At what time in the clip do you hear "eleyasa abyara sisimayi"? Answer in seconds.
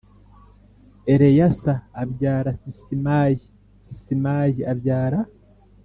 1.13-3.37